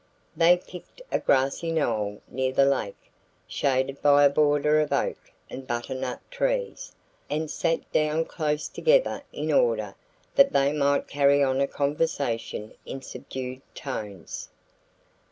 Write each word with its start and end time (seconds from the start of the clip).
They 0.35 0.57
picked 0.57 0.99
a 1.11 1.19
grassy 1.19 1.71
knoll 1.71 2.23
near 2.27 2.51
the 2.51 2.65
lake, 2.65 3.11
shaded 3.47 4.01
by 4.01 4.23
a 4.25 4.31
border 4.31 4.79
of 4.81 4.91
oak 4.91 5.31
and 5.47 5.67
butternut 5.67 6.21
trees, 6.31 6.91
and 7.29 7.51
sat 7.51 7.91
down 7.91 8.25
close 8.25 8.67
together 8.67 9.21
in 9.31 9.51
order 9.51 9.93
that 10.33 10.53
they 10.53 10.73
might 10.73 11.07
carry 11.07 11.43
on 11.43 11.61
a 11.61 11.67
conversation 11.67 12.73
in 12.83 13.03
subdued 13.03 13.61
tones. 13.75 14.49